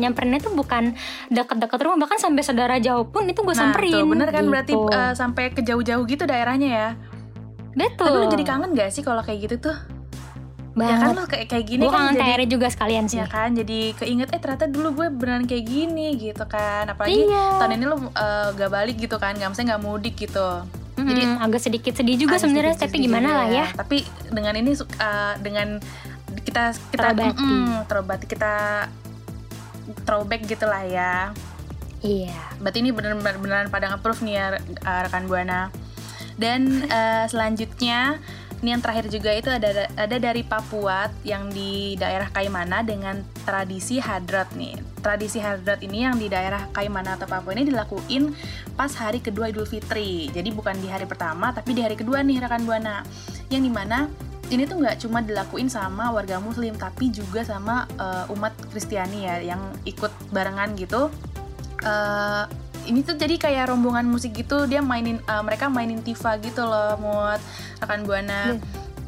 nyamperin 0.00 0.40
itu 0.40 0.48
bukan 0.48 0.96
dekat-dekat 1.28 1.76
rumah, 1.84 2.08
bahkan 2.08 2.16
sampai 2.16 2.40
saudara 2.40 2.80
jauh 2.80 3.04
pun 3.04 3.28
itu 3.28 3.44
gue 3.44 3.52
nah, 3.52 3.68
samperin. 3.68 4.00
Tuh, 4.00 4.08
bener 4.08 4.28
kan 4.32 4.44
gitu. 4.48 4.52
berarti 4.52 4.72
uh, 4.72 5.12
sampai 5.12 5.52
ke 5.52 5.60
jauh-jauh 5.60 6.08
gitu 6.08 6.24
daerahnya 6.24 6.68
ya. 6.72 6.88
Betul. 7.76 8.08
Tapi 8.08 8.16
lu 8.24 8.26
jadi 8.32 8.44
kangen 8.48 8.70
gak 8.72 8.90
sih 8.92 9.04
kalau 9.04 9.20
kayak 9.20 9.48
gitu 9.48 9.68
tuh? 9.68 9.76
Banget. 10.72 10.96
Ya 10.96 11.04
kan 11.04 11.14
lo 11.16 11.24
kayak 11.28 11.46
kayak 11.52 11.64
gini 11.68 11.82
gua 11.84 11.92
kan 11.92 12.16
jadi 12.16 12.44
juga 12.48 12.66
sekalian 12.72 13.04
sih. 13.08 13.20
Ya 13.20 13.28
kan 13.28 13.52
jadi 13.52 13.92
keinget 13.96 14.28
eh 14.32 14.40
ternyata 14.40 14.66
dulu 14.68 14.88
gue 15.02 15.08
beneran 15.12 15.44
kayak 15.44 15.64
gini 15.68 16.16
gitu 16.16 16.44
kan. 16.48 16.88
Apalagi 16.88 17.28
iya. 17.28 17.60
tahun 17.60 17.76
ini 17.76 17.84
lo 17.84 17.96
uh, 17.96 18.48
gak 18.56 18.70
balik 18.72 18.96
gitu 18.96 19.16
kan, 19.20 19.36
gak 19.36 19.52
mesti 19.52 19.68
gak 19.68 19.82
mudik 19.84 20.16
gitu. 20.16 20.64
Jadi 21.02 21.22
agak 21.40 21.60
sedikit 21.60 21.92
sedih 21.98 22.14
juga 22.14 22.38
sebenarnya, 22.38 22.78
tapi 22.78 23.02
gimana 23.02 23.26
juga 23.26 23.38
lah 23.42 23.48
ya. 23.50 23.66
Tapi 23.74 24.06
dengan 24.30 24.54
ini 24.54 24.70
uh, 24.76 25.34
dengan 25.42 25.82
kita 26.46 26.72
kita 26.94 27.10
Terobati. 27.12 27.42
mm, 27.42 27.74
terobati 27.90 28.26
kita 28.30 28.54
throwback 30.06 30.46
gitu 30.46 30.64
lah 30.64 30.84
ya. 30.86 31.14
Iya. 32.02 32.38
Berarti 32.62 32.78
ini 32.82 32.90
benar-benar 32.94 33.36
beneran 33.38 33.68
pada 33.70 33.90
approve 33.94 34.22
nih 34.22 34.34
ya 34.38 34.46
uh, 34.58 35.00
rekan 35.06 35.26
Buana. 35.26 35.74
Dan 36.38 36.86
uh, 36.88 37.26
selanjutnya 37.28 38.22
ini 38.62 38.78
yang 38.78 38.82
terakhir 38.82 39.10
juga 39.10 39.34
itu 39.34 39.50
ada 39.50 39.90
ada 39.90 40.16
dari 40.22 40.46
Papua 40.46 41.10
yang 41.26 41.50
di 41.50 41.98
daerah 41.98 42.30
Kaimana 42.30 42.86
dengan 42.86 43.18
tradisi 43.42 43.98
hadrat 43.98 44.54
nih. 44.54 44.78
Tradisi 45.02 45.42
hadrat 45.42 45.82
ini 45.82 46.06
yang 46.06 46.14
di 46.14 46.30
daerah 46.30 46.70
Kaimana 46.70 47.18
atau 47.18 47.26
Papua 47.26 47.58
ini 47.58 47.66
dilakuin 47.66 48.30
pas 48.78 48.94
hari 48.94 49.18
kedua 49.18 49.50
Idul 49.50 49.66
Fitri. 49.66 50.30
Jadi 50.30 50.54
bukan 50.54 50.78
di 50.78 50.86
hari 50.86 51.10
pertama 51.10 51.50
tapi 51.50 51.74
di 51.74 51.82
hari 51.82 51.98
kedua 51.98 52.22
nih 52.22 52.38
rekan 52.38 52.62
Buana. 52.62 53.02
Yang 53.50 53.62
di 53.66 53.72
mana 53.74 54.06
ini 54.54 54.62
tuh 54.62 54.78
nggak 54.78 54.96
cuma 55.02 55.26
dilakuin 55.26 55.66
sama 55.66 56.14
warga 56.14 56.38
Muslim 56.38 56.78
tapi 56.78 57.10
juga 57.10 57.42
sama 57.42 57.90
uh, 57.98 58.30
umat 58.30 58.54
Kristiani 58.70 59.26
ya 59.26 59.42
yang 59.42 59.74
ikut 59.82 60.14
barengan 60.30 60.78
gitu 60.78 61.10
eh 61.82 62.61
ini 62.86 63.00
tuh 63.06 63.14
jadi 63.14 63.38
kayak 63.38 63.70
rombongan 63.70 64.06
musik 64.06 64.34
gitu 64.34 64.66
dia 64.66 64.82
mainin 64.82 65.18
eh, 65.22 65.42
mereka 65.42 65.70
mainin 65.70 66.02
tifa 66.02 66.38
gitu 66.42 66.66
loh 66.66 66.98
muat 66.98 67.40
rekan 67.82 68.02
buana. 68.06 68.56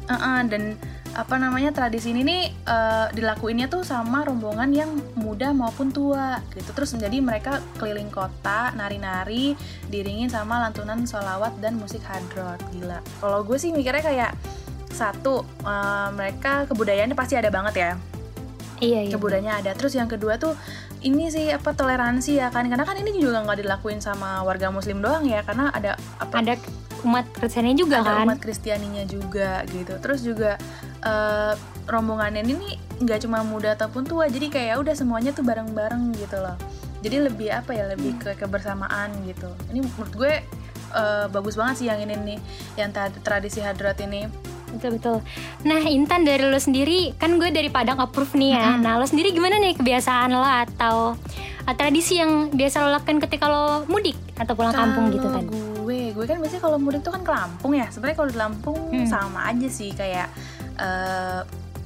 Eh-eh, 0.05 0.41
dan 0.51 0.77
apa 1.15 1.39
namanya 1.39 1.71
tradisi 1.71 2.11
ini 2.11 2.27
nih 2.27 2.43
eh, 2.51 3.07
dilakuinnya 3.15 3.71
tuh 3.71 3.87
sama 3.87 4.27
rombongan 4.27 4.69
yang 4.75 4.91
muda 5.15 5.55
maupun 5.55 5.89
tua 5.89 6.43
gitu. 6.51 6.75
Terus 6.75 6.93
jadi 6.99 7.23
mereka 7.23 7.63
keliling 7.79 8.11
kota 8.11 8.75
nari-nari 8.75 9.55
diringin 9.87 10.27
sama 10.27 10.59
lantunan 10.59 11.07
sholawat 11.07 11.55
dan 11.63 11.79
musik 11.79 12.03
hadrot 12.03 12.59
gila. 12.75 12.99
Kalau 13.23 13.39
gue 13.47 13.55
sih 13.55 13.71
mikirnya 13.71 14.03
kayak 14.03 14.31
satu 14.91 15.47
eh, 15.63 16.09
mereka 16.11 16.67
kebudayaannya 16.67 17.15
pasti 17.15 17.39
ada 17.39 17.47
banget 17.47 17.75
ya. 17.79 17.91
Iya, 18.83 19.07
iya. 19.07 19.13
kebudayaannya 19.15 19.53
ada. 19.63 19.71
Terus 19.71 19.95
yang 19.95 20.11
kedua 20.11 20.35
tuh 20.35 20.51
ini 21.05 21.29
sih 21.29 21.53
apa 21.53 21.71
toleransi 21.77 22.41
ya 22.41 22.49
kan. 22.49 22.65
Karena 22.65 22.83
kan 22.83 22.97
ini 22.97 23.13
juga 23.21 23.45
nggak 23.45 23.61
dilakuin 23.61 24.01
sama 24.01 24.41
warga 24.41 24.73
muslim 24.73 24.99
doang 24.99 25.29
ya 25.29 25.45
karena 25.45 25.69
ada 25.69 25.93
apa 26.17 26.41
Ada 26.41 26.57
umat 27.05 27.29
Kristiannya 27.37 27.75
juga 27.77 28.01
ada 28.01 28.11
kan. 28.17 28.25
umat 28.25 28.39
kristianinya 28.41 29.05
juga 29.05 29.61
gitu. 29.69 29.93
Terus 30.01 30.25
juga 30.25 30.57
eh, 31.05 31.53
rombongan 31.85 32.41
ini 32.41 32.81
nggak 32.97 33.29
cuma 33.29 33.45
muda 33.45 33.77
ataupun 33.77 34.09
tua 34.09 34.25
jadi 34.25 34.49
kayak 34.49 34.67
ya 34.73 34.75
udah 34.81 34.95
semuanya 34.97 35.31
tuh 35.31 35.45
bareng-bareng 35.45 36.17
gitu 36.17 36.41
loh. 36.41 36.57
Jadi 37.05 37.29
lebih 37.29 37.53
apa 37.53 37.77
ya 37.77 37.85
lebih 37.85 38.17
ke 38.17 38.33
kebersamaan 38.33 39.13
gitu. 39.29 39.45
Ini 39.69 39.85
menurut 39.85 40.13
gue 40.17 40.33
eh, 40.97 41.25
bagus 41.29 41.53
banget 41.53 41.85
sih 41.85 41.87
yang 41.93 42.01
ini 42.01 42.17
nih 42.17 42.39
yang 42.81 42.89
tradisi 43.21 43.61
hadrat 43.61 44.01
ini 44.01 44.25
Betul 44.75 44.99
betul. 44.99 45.17
Nah 45.63 45.81
Intan 45.87 46.27
dari 46.27 46.43
lo 46.43 46.59
sendiri 46.59 47.15
kan 47.15 47.39
gue 47.39 47.49
dari 47.49 47.71
Padang 47.71 47.97
approve 47.97 48.35
nih 48.35 48.51
ya. 48.53 48.75
Mm-mm. 48.75 48.83
Nah 48.83 48.93
lo 48.99 49.05
sendiri 49.07 49.31
gimana 49.31 49.55
nih 49.57 49.79
kebiasaan 49.79 50.29
lo 50.35 50.43
atau 50.43 51.15
uh, 51.63 51.75
tradisi 51.75 52.19
yang 52.19 52.51
biasa 52.51 52.83
lo 52.83 52.91
lakukan 52.91 53.23
ketika 53.23 53.47
lo 53.47 53.87
mudik 53.87 54.19
atau 54.35 54.53
pulang 54.53 54.75
kampung 54.75 55.09
gitu 55.15 55.27
kan? 55.31 55.43
gue, 55.85 56.11
gue 56.11 56.25
kan 56.25 56.41
biasanya 56.41 56.63
kalau 56.65 56.77
mudik 56.81 57.01
tuh 57.05 57.13
kan 57.13 57.21
ke 57.21 57.31
Lampung 57.31 57.71
ya. 57.77 57.87
Sebenarnya 57.87 58.17
kalau 58.17 58.29
di 58.29 58.37
Lampung 58.37 58.79
Hmm. 58.91 59.07
sama 59.07 59.47
aja 59.47 59.69
sih 59.69 59.93
kayak 59.93 60.27
eh, 60.75 61.41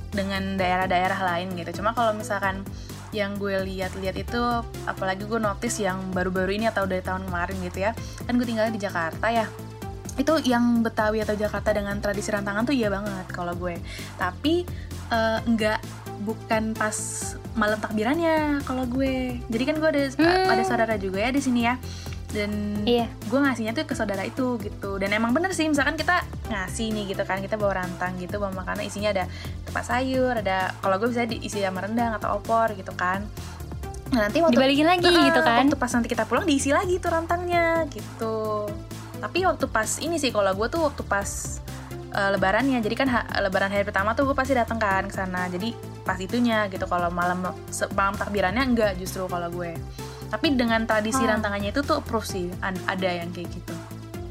dengan 0.09 0.57
daerah-daerah 0.57 1.19
lain 1.21 1.53
gitu. 1.53 1.83
Cuma 1.83 1.93
kalau 1.93 2.17
misalkan 2.17 2.65
yang 3.09 3.37
gue 3.41 3.57
lihat-lihat 3.65 4.15
itu 4.17 4.41
apalagi 4.85 5.25
gue 5.25 5.41
notice 5.41 5.81
yang 5.81 5.97
baru-baru 6.13 6.61
ini 6.61 6.65
atau 6.69 6.85
dari 6.85 7.01
tahun 7.01 7.25
kemarin 7.29 7.57
gitu 7.65 7.85
ya. 7.85 7.91
Kan 8.25 8.37
gue 8.37 8.45
tinggalnya 8.45 8.73
di 8.73 8.81
Jakarta 8.81 9.27
ya. 9.29 9.45
Itu 10.19 10.35
yang 10.43 10.83
Betawi 10.83 11.23
atau 11.23 11.33
Jakarta 11.33 11.71
dengan 11.71 11.95
tradisi 11.97 12.27
rantangan 12.27 12.63
tuh 12.63 12.75
iya 12.75 12.91
banget 12.91 13.25
kalau 13.29 13.55
gue. 13.55 13.79
Tapi 14.13 14.67
eh, 15.09 15.39
enggak 15.41 15.79
bukan 16.19 16.75
pas 16.75 16.93
malam 17.55 17.79
takbirannya 17.79 18.59
kalau 18.61 18.83
gue. 18.85 19.39
Jadi 19.47 19.63
kan 19.63 19.75
gue 19.77 19.89
ada 19.89 20.01
Hmm. 20.11 20.51
ada 20.51 20.63
saudara 20.63 20.95
juga 20.95 21.17
ya 21.17 21.31
di 21.31 21.39
sini 21.39 21.63
ya. 21.63 21.79
Dan 22.29 22.85
Iya. 22.85 23.09
gue 23.25 23.39
ngasihnya 23.39 23.73
tuh 23.73 23.85
ke 23.85 23.95
saudara 23.95 24.21
itu 24.21 24.59
gitu 24.59 24.97
dan 24.97 25.09
emang 25.09 25.33
bener 25.33 25.49
sih 25.49 25.65
misalkan 25.65 25.97
kita 25.97 26.21
ngasih 26.45 26.93
nih 26.93 27.09
gitu 27.09 27.25
kan 27.25 27.41
kita 27.41 27.57
bawa 27.57 27.81
rantang 27.81 28.13
gitu 28.17 28.37
bawa 28.37 28.53
makanan 28.53 28.85
isinya 28.85 29.09
ada 29.09 29.25
tempat 29.63 29.81
sayur 29.83 30.37
ada 30.37 30.69
kalau 30.77 31.01
gue 31.01 31.09
bisa 31.09 31.25
diisi 31.25 31.57
sama 31.57 31.81
rendang 31.81 32.13
atau 32.13 32.37
opor 32.37 32.69
gitu 32.73 32.93
kan 32.93 33.25
nah 34.09 34.25
nanti 34.25 34.41
waktu 34.41 34.53
Dibalikin 34.55 34.85
lagi 34.85 35.01
Nah, 35.03 35.25
gitu 35.25 35.41
kan? 35.41 35.65
waktu 35.65 35.75
pas 35.75 35.89
nanti 35.91 36.05
kita 36.07 36.23
pulang 36.23 36.45
diisi 36.45 36.69
lagi 36.69 36.97
tuh 36.97 37.09
rantangnya 37.09 37.89
gitu 37.89 38.69
tapi 39.19 39.43
waktu 39.43 39.65
pas 39.67 39.99
ini 39.99 40.15
sih 40.15 40.31
kalau 40.31 40.51
gue 40.51 40.67
tuh 40.67 40.81
waktu 40.81 41.03
pas 41.03 41.59
eh, 42.09 42.29
lebarannya 42.31 42.79
jadi 42.79 42.95
kan 42.95 43.07
ha- 43.07 43.27
lebaran 43.39 43.69
hari 43.69 43.83
pertama 43.83 44.11
tuh 44.11 44.25
gue 44.25 44.33
pasti 44.33 44.51
datang 44.51 44.75
kan 44.75 45.05
ke 45.05 45.13
sana 45.13 45.47
jadi 45.47 45.75
pas 46.01 46.17
itunya 46.17 46.65
gitu 46.67 46.83
kalau 46.83 47.11
malam 47.11 47.43
malam 47.91 48.15
takbirannya 48.15 48.63
enggak 48.65 48.95
justru 48.95 49.27
kalau 49.27 49.51
gue 49.51 49.75
tapi 50.29 50.53
dengan 50.53 50.85
tradisi 50.85 51.19
Oh. 51.19 51.27
rantangannya 51.27 51.69
itu 51.69 51.81
tuh 51.81 51.99
approve 51.99 52.25
sih 52.25 52.45
ada 52.61 53.09
yang 53.09 53.29
kayak 53.29 53.49
gitu 53.51 53.75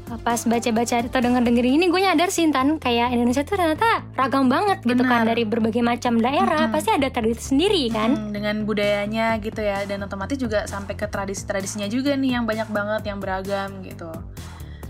Pas 0.09 0.41
baca-baca 0.41 1.05
atau 1.05 1.21
denger-denger 1.21 1.65
ini 1.69 1.85
gue 1.85 2.01
nyadar 2.01 2.33
sih 2.33 2.41
Intan 2.41 2.81
kayak 2.81 3.13
Indonesia 3.13 3.45
tuh 3.45 3.61
ternyata 3.61 4.01
ragam 4.17 4.49
banget 4.49 4.81
gitu 4.81 5.05
kan 5.05 5.21
dari 5.21 5.45
berbagai 5.45 5.85
macam 5.85 6.17
daerah 6.17 6.65
Mm-mm. 6.65 6.73
pasti 6.73 6.89
ada 6.89 7.13
tradisi 7.13 7.53
sendiri 7.53 7.93
kan? 7.93 8.17
Hmm, 8.17 8.33
dengan 8.33 8.65
budayanya 8.65 9.37
gitu 9.37 9.61
ya 9.61 9.85
dan 9.85 10.01
otomatis 10.01 10.41
juga 10.41 10.65
sampai 10.65 10.97
ke 10.97 11.05
tradisi-tradisinya 11.05 11.85
juga 11.85 12.17
nih 12.17 12.41
yang 12.41 12.49
banyak 12.49 12.73
banget 12.73 13.01
yang 13.05 13.21
beragam 13.21 13.69
gitu 13.85 14.09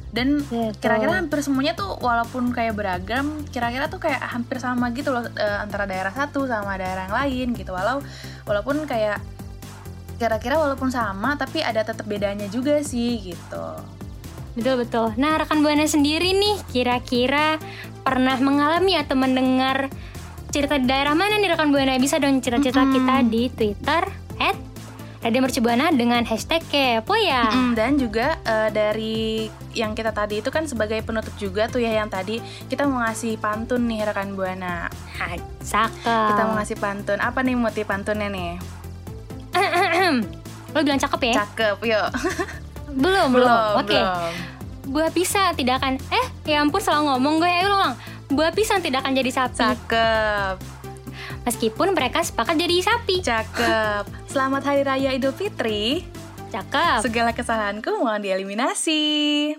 dan 0.10 0.42
Betul. 0.42 0.74
kira-kira 0.82 1.12
hampir 1.22 1.40
semuanya 1.46 1.78
tuh 1.78 1.94
walaupun 2.02 2.50
kayak 2.50 2.74
beragam 2.74 3.46
kira-kira 3.54 3.86
tuh 3.94 4.02
kayak 4.02 4.18
hampir 4.26 4.58
sama 4.58 4.90
gitu 4.98 5.14
loh 5.14 5.22
eh, 5.38 5.58
antara 5.62 5.86
daerah 5.86 6.10
satu 6.10 6.50
sama 6.50 6.82
daerah 6.82 7.06
yang 7.06 7.16
lain 7.16 7.48
gitu 7.54 7.70
walau 7.70 8.02
walaupun 8.50 8.90
kayak 8.90 9.22
kira-kira 10.18 10.58
walaupun 10.58 10.90
sama 10.90 11.38
tapi 11.38 11.62
ada 11.62 11.86
tetap 11.86 12.10
bedanya 12.10 12.50
juga 12.50 12.82
sih 12.82 13.22
gitu 13.22 13.66
Betul 14.58 14.82
betul. 14.84 15.08
Nah 15.16 15.40
rekan 15.40 15.62
buana 15.64 15.88
sendiri 15.88 16.36
nih 16.36 16.58
kira-kira 16.74 17.62
pernah 18.04 18.36
mengalami 18.42 18.98
atau 18.98 19.16
mendengar 19.16 19.88
cerita 20.50 20.82
di 20.82 20.90
daerah 20.90 21.14
mana 21.14 21.38
nih 21.38 21.54
rekan 21.54 21.70
buana 21.70 21.96
bisa 22.02 22.18
dong 22.18 22.42
cerita-cerita 22.42 22.82
Mm-mm. 22.84 22.96
kita 22.98 23.16
di 23.30 23.44
Twitter 23.54 24.04
Radio 25.20 25.44
Mercubuana 25.44 25.92
dengan 25.92 26.24
hashtag 26.24 26.64
kepo 26.72 27.12
ya. 27.20 27.52
Mm, 27.52 27.72
dan 27.76 27.92
juga 28.00 28.40
eh, 28.48 28.70
dari 28.72 29.52
yang 29.76 29.92
kita 29.92 30.16
tadi 30.16 30.40
itu 30.40 30.48
kan 30.48 30.64
sebagai 30.64 31.04
penutup 31.04 31.36
juga 31.36 31.68
tuh 31.68 31.84
ya 31.84 31.92
yang 31.92 32.08
tadi 32.08 32.40
kita 32.72 32.88
mau 32.88 33.04
ngasih 33.04 33.36
pantun 33.38 33.86
nih 33.86 34.08
rekan 34.08 34.34
buana 34.34 34.90
Cakep. 35.62 36.02
kita 36.02 36.42
mau 36.48 36.56
ngasih 36.58 36.78
pantun 36.82 37.20
apa 37.22 37.46
nih 37.46 37.54
motif 37.54 37.86
pantunnya 37.86 38.32
nih 38.32 38.58
Lo 40.74 40.82
bilang 40.82 40.98
cakep 40.98 41.22
ya? 41.22 41.34
cakep 41.46 41.78
yuk 41.86 42.10
belum 43.04 43.28
belum. 43.38 43.86
Oke. 43.86 43.94
belum. 43.94 44.34
Buah 44.90 45.14
pisang 45.14 45.54
tidak 45.54 45.78
akan 45.78 46.02
eh 46.10 46.26
ya 46.50 46.66
ampun 46.66 46.82
salah 46.82 47.06
ngomong 47.14 47.38
gue 47.38 47.46
ya 47.46 47.70
ulang. 47.70 47.94
Buah 48.34 48.50
pisang 48.50 48.82
tidak 48.82 49.06
akan 49.06 49.14
jadi 49.14 49.30
sapi 49.30 49.54
cakep 49.54 50.79
meskipun 51.48 51.96
mereka 51.96 52.24
sepakat 52.24 52.56
jadi 52.60 52.76
sapi. 52.84 53.16
cakep 53.24 54.04
selamat 54.28 54.62
hari 54.66 54.82
raya 54.84 55.10
idul 55.16 55.36
fitri 55.36 56.04
Cakep. 56.50 57.06
segala 57.06 57.32
kesalahanku 57.32 57.94
mohon 58.02 58.26
dieliminasi 58.26 59.54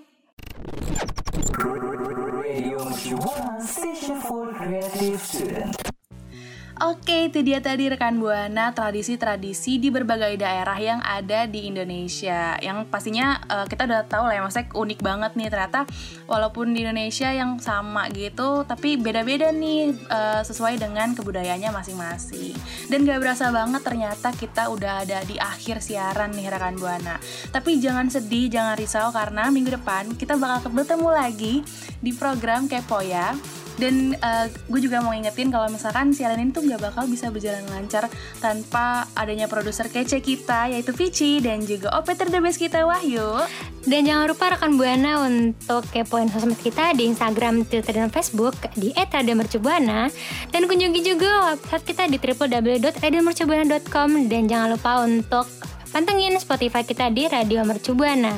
Oke, 6.80 7.28
itu 7.28 7.44
dia 7.44 7.60
tadi 7.60 7.92
rekan 7.92 8.16
Buana 8.16 8.72
tradisi-tradisi 8.72 9.76
di 9.76 9.92
berbagai 9.92 10.32
daerah 10.40 10.80
yang 10.80 11.04
ada 11.04 11.44
di 11.44 11.68
Indonesia. 11.68 12.56
Yang 12.56 12.88
pastinya 12.88 13.36
eh, 13.52 13.68
kita 13.68 13.84
udah 13.84 14.08
tahu 14.08 14.24
lah 14.24 14.40
ya, 14.40 14.40
maksudnya 14.40 14.72
unik 14.72 15.00
banget 15.04 15.32
nih 15.36 15.52
ternyata 15.52 15.84
walaupun 16.24 16.72
di 16.72 16.80
Indonesia 16.80 17.36
yang 17.36 17.60
sama 17.60 18.08
gitu, 18.16 18.64
tapi 18.64 18.96
beda-beda 18.96 19.52
nih 19.52 19.92
eh, 19.92 20.40
sesuai 20.40 20.80
dengan 20.80 21.12
kebudayaannya 21.12 21.68
masing-masing. 21.68 22.56
Dan 22.88 23.04
gak 23.04 23.28
berasa 23.28 23.52
banget 23.52 23.84
ternyata 23.84 24.32
kita 24.32 24.72
udah 24.72 25.04
ada 25.04 25.20
di 25.28 25.36
akhir 25.36 25.84
siaran 25.84 26.32
nih 26.32 26.48
rekan 26.48 26.80
Buana. 26.80 27.20
Tapi 27.52 27.76
jangan 27.76 28.08
sedih, 28.08 28.48
jangan 28.48 28.80
risau 28.80 29.12
karena 29.12 29.52
minggu 29.52 29.76
depan 29.76 30.16
kita 30.16 30.40
bakal 30.40 30.72
bertemu 30.72 31.12
lagi 31.12 31.60
di 32.00 32.16
program 32.16 32.72
Kepo 32.72 33.04
ya. 33.04 33.36
Dan 33.80 34.12
eh, 34.12 34.46
gue 34.52 34.80
juga 34.84 35.00
mau 35.00 35.16
ingetin 35.16 35.48
kalau 35.48 35.72
misalkan 35.72 36.12
siaran 36.12 36.36
ini 36.36 36.52
tuh 36.52 36.68
nggak 36.68 36.92
bakal 36.92 37.08
bisa 37.08 37.32
berjalan 37.32 37.64
lancar 37.72 38.12
tanpa 38.44 39.08
adanya 39.16 39.48
produser 39.48 39.88
kece 39.88 40.20
kita 40.20 40.68
yaitu 40.68 40.92
Vici 40.92 41.40
dan 41.40 41.64
juga 41.64 41.88
operator 41.96 42.28
the 42.28 42.44
best 42.44 42.60
kita 42.60 42.84
Wahyu. 42.84 43.40
Dan 43.88 44.04
jangan 44.04 44.28
lupa 44.28 44.52
rekan 44.52 44.76
Buana 44.76 45.24
untuk 45.24 45.88
kepoin 45.88 46.28
sosmed 46.28 46.60
kita 46.60 46.92
di 46.92 47.08
Instagram, 47.08 47.64
Twitter, 47.64 47.96
dan 47.96 48.12
Facebook 48.12 48.52
di 48.76 48.92
@radiomercubuana 48.92 50.12
dan 50.52 50.62
kunjungi 50.68 51.00
juga 51.00 51.56
website 51.56 51.84
kita 51.88 52.04
di 52.12 52.20
www.radiomercubuana.com 52.20 54.28
dan 54.28 54.42
jangan 54.44 54.68
lupa 54.76 54.92
untuk 55.08 55.48
pantengin 55.90 56.36
Spotify 56.36 56.84
kita 56.84 57.08
di 57.08 57.24
Radio 57.26 57.64
Mercubuana. 57.64 58.36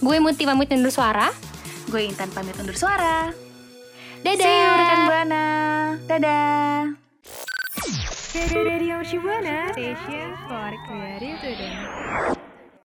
Gue 0.00 0.16
Muti 0.22 0.46
pamit 0.46 0.70
undur 0.72 0.94
suara. 0.94 1.28
Gue 1.90 2.06
Intan 2.06 2.30
pamit 2.30 2.54
undur 2.56 2.78
suara. 2.78 3.49
Dadah. 4.20 4.44
See 4.44 4.52
you 4.52 4.72
rekan 4.76 5.00
Buana. 5.08 5.44
Dadah. 6.04 6.80
Radio 8.52 9.00
Shibuana 9.00 9.72
Station 9.72 10.28
for 10.44 10.70
Creative 10.84 11.40
Student. 11.40 12.39